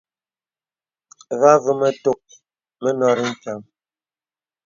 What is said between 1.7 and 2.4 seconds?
mə tòk